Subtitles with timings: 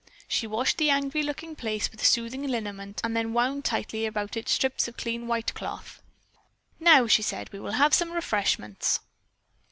[0.27, 4.49] She washed the angry looking place with soothing liniment and then wound tightly about it
[4.49, 6.01] strips of clean white cloth.
[6.79, 9.01] "Now," she said, "we will have some refreshments."